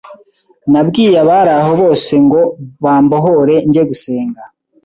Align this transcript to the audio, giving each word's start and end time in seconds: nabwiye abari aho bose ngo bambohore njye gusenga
nabwiye 0.71 1.15
abari 1.23 1.51
aho 1.59 1.71
bose 1.81 2.11
ngo 2.25 2.39
bambohore 2.83 3.55
njye 3.67 3.81
gusenga 3.89 4.43